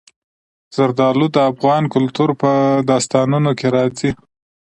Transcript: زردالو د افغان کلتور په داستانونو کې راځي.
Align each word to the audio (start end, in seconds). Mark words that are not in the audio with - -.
زردالو 0.75 1.25
د 1.35 1.37
افغان 1.51 1.83
کلتور 1.93 2.29
په 2.41 2.51
داستانونو 2.89 3.51
کې 3.59 3.67
راځي. 3.75 4.11